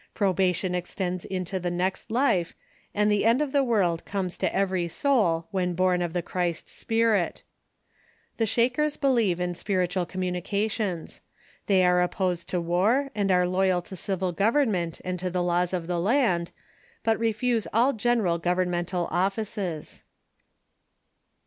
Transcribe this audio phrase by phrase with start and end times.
[0.15, 2.55] Probation ex tends into the next life,
[2.91, 6.67] and the end of the world, comes to every soul when born of the Christ
[6.69, 7.43] spirit.
[8.37, 11.21] The Shakers be lieve in spiritual communications.
[11.67, 15.71] They are opposed to Avar, and are loyal to civil government and to the laws
[15.71, 16.49] of the land,
[17.03, 20.01] but refuse all general governmental offices.